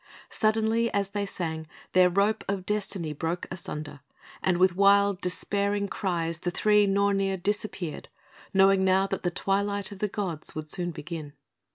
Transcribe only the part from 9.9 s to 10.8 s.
of the Gods would